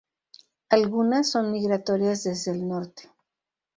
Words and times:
Algunas 0.71 1.29
son 1.29 1.51
migratorias 1.51 2.23
desde 2.23 2.53
el 2.53 2.67
norte. 2.67 3.03